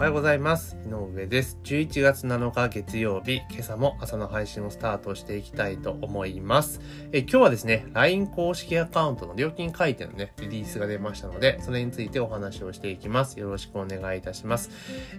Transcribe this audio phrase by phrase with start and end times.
[0.00, 0.78] おはようございます。
[0.86, 1.58] 井上です。
[1.62, 6.80] 11月7日月曜日、今朝も朝の配信をスタートしていきたいと思います。
[7.12, 13.38] え今日はですね、LINE 公式アカウントの料金改定のね、リリースが出ましたので、それについてお話をしていきます。
[13.38, 14.70] よろしくお願いいたします。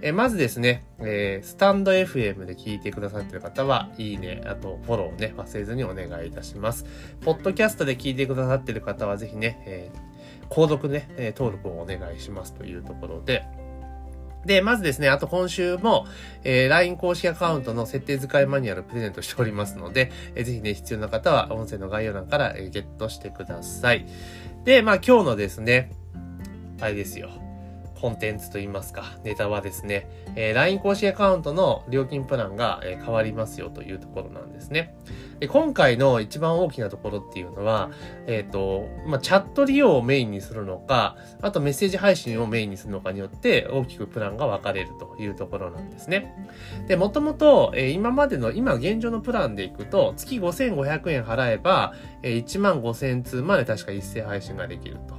[0.02, 6.88] えまずですね、えースタンド FM で聞いてくださってる方は、いいね、あとフォローをね、忘れずにお願いいたします。
[7.23, 10.11] ポッドキャストで聞いてくださってる方は、ぜひね、えー
[10.50, 13.45] 購読ね、え登録をお願いしますというところで、
[14.45, 16.05] で、まずですね、あと今週も、
[16.44, 24.05] えー LINE 公式アカウントの設定使いマニュアルプレゼントしておりますので、えーぜひね、必要な方は音声の概要欄から、えーゲットしてください。
[24.64, 25.91] で、まあ今日のですね、
[26.80, 27.30] あれですよ。
[28.00, 34.95] コンテンツといいますか、ネタはですね、えー LINE 公式アカウントの料金プランが、え変わりますよというところなんですね。
[35.41, 37.90] で今回の一番大きなところっていうのは、
[38.27, 46.31] えっ、と、まあ、チャット利用をメインにするのか、あとメッセージ配信をメインにするのかによって大きくプランが分かれるというところなんですね。
[46.88, 55.16] で、もともと、えー今までの、今現状のプランでいくと、月5500円払えば、えー1万5000通まで確か一斉配信ができると。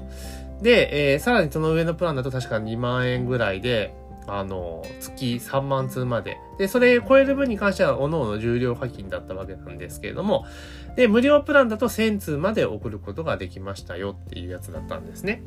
[0.62, 3.92] で、えーさらにその上のプランだと確か2万円ぐらいで、
[4.26, 6.38] あの、月3万通まで。
[6.58, 10.44] で、それ超える分に関しては、各々重量課金だったわけなんですけれども、
[10.96, 15.42] で、無料プランだと1000通まで送ることができましたよっていうやつだったんですね。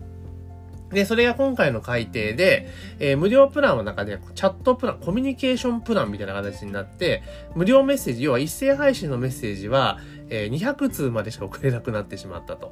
[0.92, 2.68] で、それが今回の改定で、
[3.00, 7.24] えー無料プランの中で、チャットプラン、コミュニケーションプランみたいな形になって、
[7.56, 12.72] 無料メッセージ、要は一斉配信のメッセージは、えー200通までしか送れなくなってしまったと。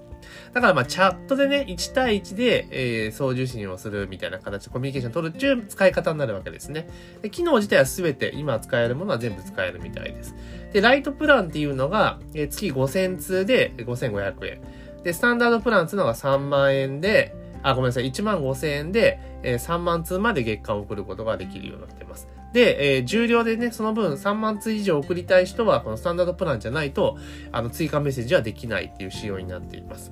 [0.54, 6.88] だからまあチャットでね、1対1で、えー送受信をするみたいな形でコミュニケーション取るっていう使い方になるわけですね。
[7.22, 10.36] で機能自体は全て今使えるものは全部使えるみたいです。
[10.72, 14.62] で、ライトプランっていうのが、えー月5000通で5500円。
[15.04, 22.28] で、スタンダードプランっていうのが3万円で、あ、ごめんなさい、1万5000円で、えー3万通まで月間送ることができるようになってます。
[22.54, 27.18] で、えー重量でね、その分3万通以上送りたい人は、このスタンダードプランじゃないと、
[27.52, 30.12] あの、追加メッセージはできないっていう仕様になっています。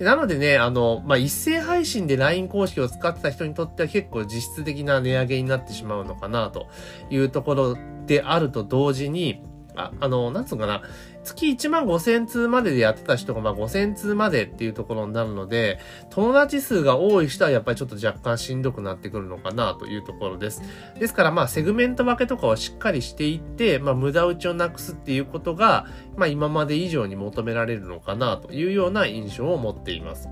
[0.00, 6.68] なのでね、あの、まあ、一斉配信で LINE 公式を使ってた人にとっては結構実質的な値上げになってしまうのかなと
[7.10, 9.42] いうところであると同時に、
[9.76, 10.82] あ、あの、なんつうかな、
[11.22, 15.78] 月1万5000通まででやってた人が、まあ、5千通までっていうところになるので、
[16.10, 20.62] 友達数が多い人はやっぱりちょっと若干しんどくなってくるのかなというところです。
[20.98, 30.28] ですから、まあ、セグメント分けとかをしっかりしていって、まあ、無駄打ちをなくすっていうことが、まあ、今まで以上に求められるのかなというような印象を持っています。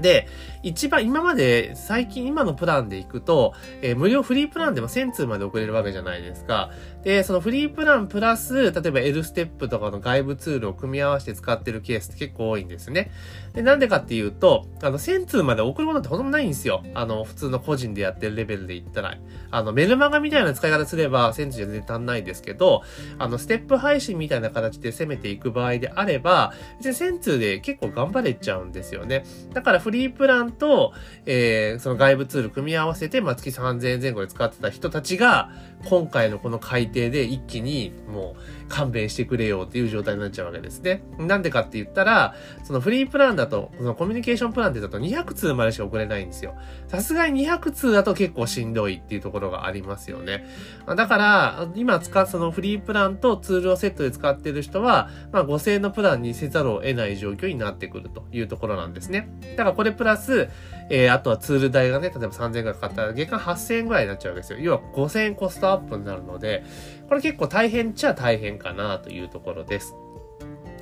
[0.00, 0.28] で、
[0.62, 6.70] 一番、今まで、最近、今のプランで行くと、えー無料フリープランでも1000通まで送れるわけじゃないですか。
[7.08, 13.10] で、そのフリープランプラス、例えば L ステップとかの外部ツールを組み合わせて使ってるケースって結構多いんですね。
[13.54, 16.82] で、なんでかっていうと、あの、1000通まで送るものってほとんどないんですよ。
[16.92, 19.16] あの、普通の個人でやってるレベルで言ったら。
[19.50, 22.82] あの、メルマガみたいな使い方すれば1000通じゃ全然足んないですけど、
[23.18, 29.24] あの、ステップ配信みたいな形で攻めていく場合であれば、別に1000通で結構頑張れちゃうんですよね。
[29.54, 30.92] だからフリープランと、
[31.24, 35.50] えー、その外部ツール組み合わせて、まあ、月3000円前後で使ってた人たちが、
[35.86, 41.02] 今回のこの改定で一気にもう勘弁してくれよっていう状態になっちゃうわけですね。
[41.18, 46.54] なんでかって言ったら、そのフリープランだと、そのコミュニケーションプランってだと200通までしか送れないんですよ。
[46.88, 50.46] さすがに200通だと結構しんどいっていうところがありますよね。
[50.86, 59.28] だから、今使うそのフリープランとツールをセットで使ってる人は、まあ5000円のプランにせざるを得ない状況になってくるというところなんですね。
[59.56, 60.48] だからこれプラス、
[60.90, 64.58] えー、あとはツール代がね、例えば3000円がかかったら月間8000円ぐらいになっちゃうわけですよ。
[64.60, 66.64] 要は5000円コストアップになるので、
[67.08, 69.94] これ結構大変っちゃ大変かなというところです。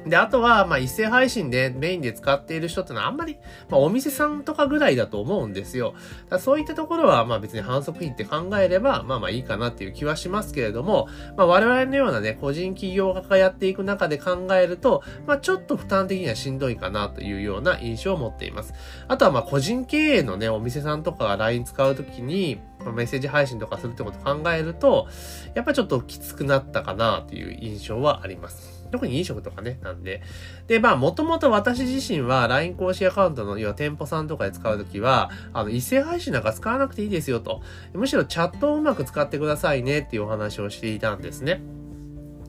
[0.07, 5.95] で、あとは、まあ、一斉配信でメインで使っている人ってのはあんまり、まあ、お店さんとかぐらいだと思うんですよ。
[6.39, 18.75] そういったところは、まあ別に反則費って考えれば、まあまあいいかなっていう気はしますけれども、まあ我々のようなね、個人企業家がやっていく中で考えると、まあちょっと負担的にはしんどいかなというような印象を持っています。
[19.09, 25.09] あとはまあ個人経営のね、お店さんとかが LINE 使うときに、メッセージ配信とかするってことを考えると、
[25.55, 28.76] やっぱちょっときつくなったかなという印象はあります。
[28.91, 30.23] 特に飲食とかね、なんで。
[30.67, 37.63] で、まあ、もともと私自身は LINE 公式アカウントの、要は店舗さんとかで使うときは、あの、一斉配信なんか使わなくていいですよと。
[37.93, 41.61] むしろチャットをうまく使ってくださいねっていうお話をしていたんですね。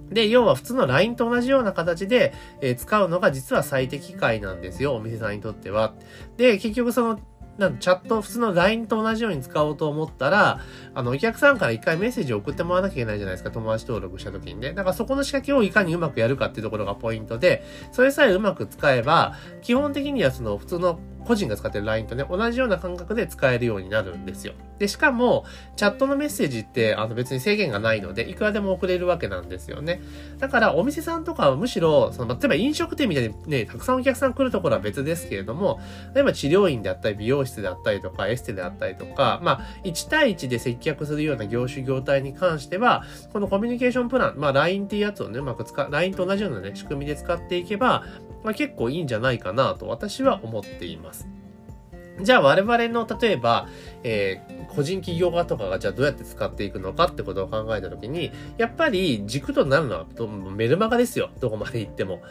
[0.09, 5.93] で、要は普通の LINE と同じような形で、えー使うのが実は最適解なんですよ、お店さんにとっては。
[6.37, 7.19] で、結局その、
[7.57, 10.59] なんチャット、普通の LINE と同じように使おうと思ったら、
[10.93, 14.73] あの、お客さんから一回メッセージを送ってもらわなきゃいけないじゃないですか、友達登録した時にね。
[14.73, 24.53] だからそこの仕掛けをいかにうまくやるかっていうところがポイントで、それさえうまく使えば、基本的にはその普通の個人が使ってる LINE とね、同じような感覚で使えるようになるんですよ。
[24.79, 25.45] で、しかも、
[25.75, 30.01] チャットのメッセージって、あの別に制限がないので、いくらでも送れるわけなんですよね。
[30.39, 35.79] だから、お店さんとかはむしろ、その、例えば飲食店みたいにね、たくさんお客さん来るところは別ですけれども、
[36.15, 43.03] 例えば治療院であったり、美容室であったりとか、エステであったりとか、まあ、1対1で接客するような業種業態に関しては、
[43.33, 48.03] このコミュニケーションプラン、まあ、LINE っていうやつをね、うまく使、LINE と同じようなね、仕組みで使っていけば、
[48.43, 51.16] まあ、結構いいんじゃないかなと私は思っています。
[52.21, 53.67] じゃあ我々の例えば、
[54.03, 60.05] えー、個人企業家とかがじゃあどうやって使っていくのかってことを考えたときに、やっぱり軸となるのは
[60.55, 61.29] メルマガですよ。
[61.39, 62.21] どこまで行っても。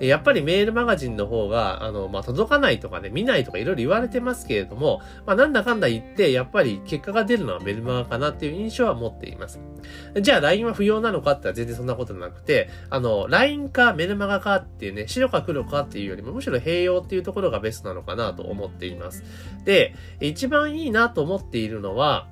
[0.00, 9.58] やっぱりメールマガジンの方が、あの、まあ、届かないとかね、見ないとかいろいろ言われてますけれども、まあ、なんだかんだ言って、やっぱり結果が出るのはメルマガかなっていう印象は持っています。
[10.20, 19.24] じゃあ LINE は不要なのかって全然そんなことなくて、あの、LINE かメルマガかっていうね、白か黒かっていうよりも、むしろ併用っていうところがベストなのかなと思っています。
[19.64, 22.26] で、一番いいなと思っているののは、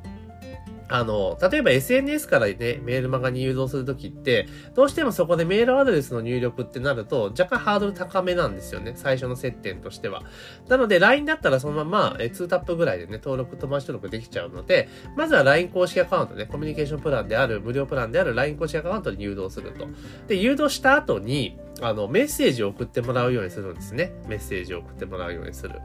[0.89, 8.93] あの、例えば SNS からね、メールマガに誘導するときって、どうしてもそこでメールアドレスの入力ってなると、若干ハードル高めなんですよね。
[8.95, 10.23] 最初の接点としては。
[10.69, 19.87] なので、LINE だったらそのまま、え2タップぐらいでね、登録、友達登録できちゃうので、まずは LINE 公式アカウントね、コミュニケーションプランである、無料プランである LINE 公式アカウントに誘導すると。
[20.29, 24.13] で、誘導した後に、あの、メッセージを送ってもらうようにするんですね。
[24.29, 25.81] メッセージを送ってもらうようにする。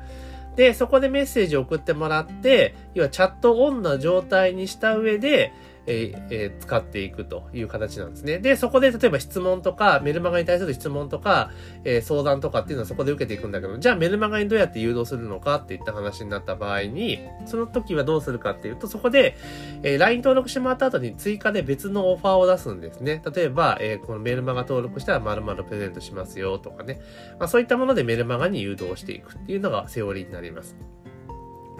[0.55, 5.53] で、そこでメッセージを送ってもらって、要はチャットオンな状態にした上で、
[5.89, 8.37] ええー、使っていくという形なんですね。
[8.37, 11.51] で、そこで例えば質問とか、メルマガに対する質問とか、
[11.83, 19.35] えー、相談とかっていうのはそこで受けていくんだけど、じゃあメルマガにどうやって誘導するのかっていった話になった場合に、その時はどうするかっていうと、そこで、
[19.81, 23.21] えー、LINE 登録してもらった後に追加で別のオファーを出すんですね。
[23.33, 27.01] 例えば、えー、このメルマガ登録したら〇〇プレゼントしますよとかね。
[27.39, 30.75] まあ、そういったものでメルマガに誘導していくっていうのがセオリーになります。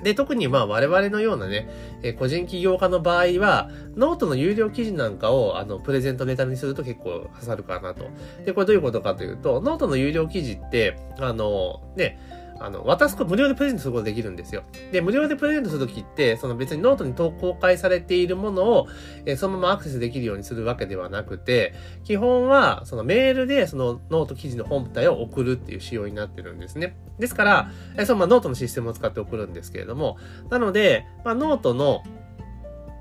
[0.04, 1.70] で、特にまあ我々のようなね、
[2.04, 8.06] えー、個人起業家の場合は、ノートの有料記事なんかを、あの、プレゼントネタにすると結構刺さるかなと。
[8.46, 12.20] で、これどういうことかというと、ノートの有料記事って、あの、ね、
[12.60, 14.64] あの、渡すこと、無料でプレゼントすることできるんですよ。
[14.92, 18.88] で、無料でプレゼントするときって、その別にノートに公開されているものを、
[19.26, 21.74] えー、そのままアクセスできるようにするわけではなくて、
[22.04, 26.98] 基本は、そのメールでそのノート記事の本体を送るっていう仕様になってるんですね。
[27.18, 30.18] ですから、えー、そのまあノートのシステムを使って送るんですけれども、
[30.50, 32.04] なので、まあノートの、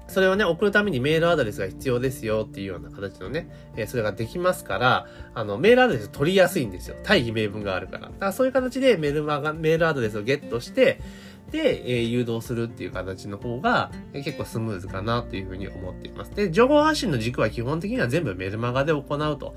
[0.08, 6.96] それをね、送るためにメールアドレスが必要ですよっていうような形のね、えー、それができますから、あの、メールアドレス取りやすいんですよ。
[7.04, 8.06] 大義名分があるから。
[8.06, 11.00] だからそういう形でメールマガ、メールアドレスをゲットして、
[11.54, 16.34] え、誘導するっていう形の方が、え、結構スムーズかなというふうに思っています。
[16.34, 19.54] で、情報発信の軸は基本的には全部メルマガで行うと。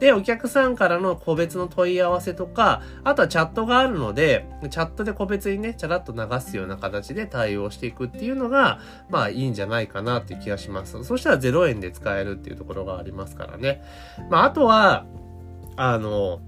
[0.00, 11.02] で、お客さんからの個別の問い合わせとか、あとはチャットがあるので、チャットで個別にね、チャラッと流すような形で対応していくっていうのが、まあいいんじゃないかなっていう気がします。
[11.04, 13.82] そしたら0円で使えるっていうところがありますからね。
[14.30, 15.06] まああとは、
[15.76, 16.40] あの、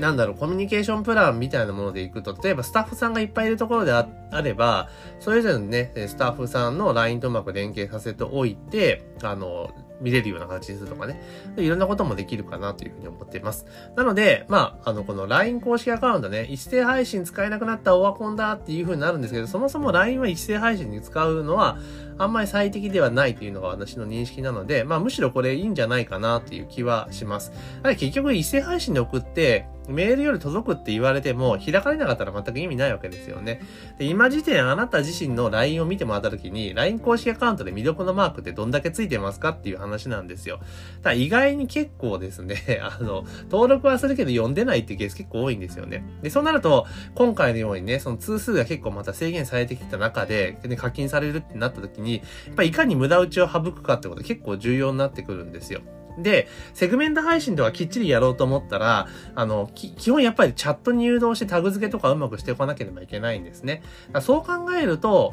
[0.00, 4.06] なんだろう、コミュニケーションプランみたいなものでいくと、例えばスタッフさんがいっぱいいるところであ
[4.42, 4.88] れば、
[5.20, 9.70] それぞれのね、スタッフさんの LINE とうまく連携させておいて、あの、
[10.00, 11.22] 見れるような形にするとかね。
[11.56, 13.66] いろんなこともできるかなというふうに思っています。
[13.96, 21.78] なので、まあ、あの、この LINE 公式アカウントね、一斉配信使えなくなったオワコンだっていうふうになるんですけど、そもそも LINE は一斉配信に使うのは、
[22.18, 27.52] あんまり最適ではないというのが私の認識なので、まあむしろこれいいんじゃないかなっていう気はします。
[27.82, 33.60] あれ結局一斉配信で送って、メールより届くって言われても、開かれなかったら全く意味ないわけですよね。
[33.98, 40.60] で、今時点あなた自身の LINE を見てもらった時に、LINE 公式アカウントで未読のマークってどんだけついてますかっていう話なんですよ。
[41.02, 46.04] ただ意外に結構ですね、 あの、登録はするけど読んでないっていうケース結構多いんですよね。
[46.22, 55.80] で、そうなると、今回のようにね、その通数が結構また制限されてきた中で、ね、課金されるってなった時に、にやっぱいかに無駄打ちを省くかってこと結構重要になってくるんですよ。
[56.18, 63.82] で、セグメント配信とかきっちりやろうと思ったら、あの、基本やっぱりチャットに誘導してタグ付けとかうまくしておかなければいけないんですね。
[64.20, 65.32] そう考えると、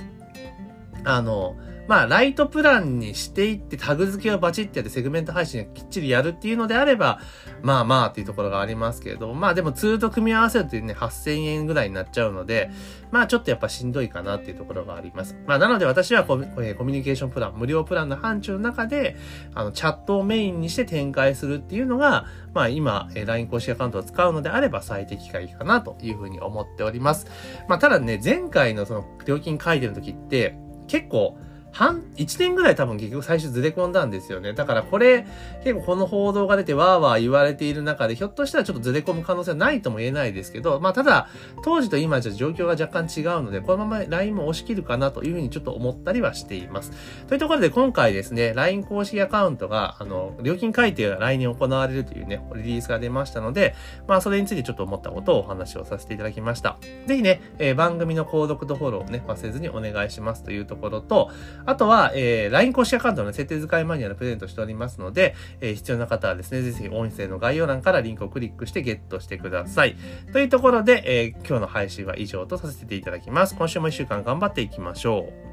[1.03, 1.55] あの、
[1.87, 7.19] まあ、ライトプランにしていってタグ付けをバチってやってセグメント配信をきっちりやるっていうのであれば、
[7.63, 12.71] まあまあっていうところがありますけれど、まあでもツールと組み合わせるとね、8000円ぐらいになっちゃうので、
[13.11, 15.37] まあちょっとやっぱしんどいかなっていうところがあります。
[15.45, 19.17] まあなので私はコミコミュニケーションプラン、無料プランの範疇の中で、
[19.53, 27.27] あの、チャットをメインにして展開するっていうのが、まあ今、LINE 公式アカウントを使うのであれば最適解かなというふうに思っております。
[27.67, 30.55] まあただね、前回のその料金書いてる時って、
[30.87, 31.37] 結構、
[31.71, 34.53] 半、1年ぐらい多分結局最初ずれ込んだんですよね。
[34.53, 35.25] だからこれ、
[35.63, 41.29] 結構この報道が出てわーわー言われている中で、ひょっとしたらちょっとずれ込む可能性はないとも言えないですけど、まあただ、
[41.63, 46.91] 当時と今じゃ状況が若干違うので、このまま LINE も押し切るかなというふうにちょっと思ったりはしています。
[47.27, 53.75] というところで今回ですね、LINE 公式アカウントが、あの、料金改定が来年行われるというね、リリースが出ましたので、
[54.07, 56.77] まあそれについてちょっと思ったことをお話をさせていただきました。
[57.07, 61.29] ぜひね、えー、番組の購読とフォローをね、忘れずにお願いしますというところと、
[61.65, 69.95] あとは、えー、LINE 公式アカウントの設定使いマニュアルプレゼントしておりますので、えー、必要な方はですね、ぜひ音声の概要欄からリンクをクリックしてゲットしてください。
[70.33, 73.55] というところで、えー、今日の配信は以上とさせていただきます。
[73.55, 75.50] 今週も一週間頑張っていきましょう。